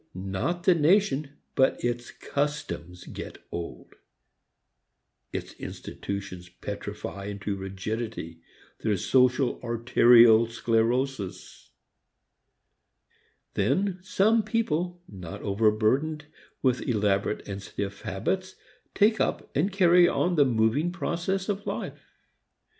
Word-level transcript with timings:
Not 0.15 0.63
the 0.63 0.73
nation 0.73 1.33
but 1.53 1.83
its 1.85 2.09
customs 2.09 3.03
get 3.05 3.37
old. 3.51 3.93
Its 5.31 5.53
institutions 5.59 6.49
petrify 6.49 7.25
into 7.25 7.55
rigidity; 7.55 8.41
there 8.79 8.91
is 8.93 9.05
social 9.05 9.61
arterial 9.61 10.47
sclerosis. 10.47 11.69
Then 13.53 13.99
some 14.01 14.41
people 14.41 15.03
not 15.07 15.43
overburdened 15.43 16.25
with 16.63 16.81
elaborate 16.81 17.47
and 17.47 17.61
stiff 17.61 18.01
habits 18.01 18.55
take 18.95 19.19
up 19.21 19.51
and 19.55 19.71
carry 19.71 20.07
on 20.07 20.33
the 20.33 20.45
moving 20.45 20.91
process 20.91 21.47
of 21.47 21.67
life. 21.67 22.07